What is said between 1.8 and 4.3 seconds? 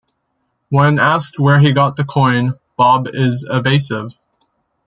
the coin, Bob is evasive.